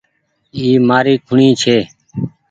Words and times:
اي 0.55 0.67
مآري 0.87 1.15
کوڻي 1.27 1.49
ڇي۔ 1.61 1.77